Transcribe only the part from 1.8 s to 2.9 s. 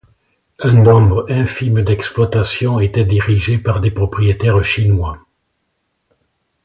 d’exploitation